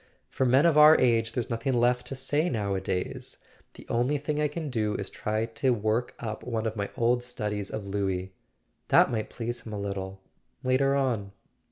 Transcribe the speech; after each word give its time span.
"For 0.31 0.47
men 0.47 0.65
of 0.65 0.79
our 0.79 0.97
age 0.99 1.33
there's 1.33 1.51
nothing 1.51 1.73
left 1.75 2.07
to 2.07 2.15
say 2.15 2.49
nowadays. 2.49 3.37
The 3.75 3.85
only 3.87 4.17
thing 4.17 4.41
I 4.41 4.47
can 4.47 4.71
do 4.71 4.95
is 4.95 5.11
to 5.11 5.15
try 5.15 5.45
to 5.45 5.69
work 5.75 6.15
up 6.17 6.41
one 6.43 6.65
of 6.65 6.75
my 6.75 6.89
old 6.97 7.21
studies 7.21 7.69
of 7.69 7.85
Louis. 7.85 8.33
That 8.87 9.11
might 9.11 9.29
please 9.29 9.61
him 9.61 9.73
a 9.73 9.79
little— 9.79 10.19
later 10.63 10.95
on." 10.95 11.33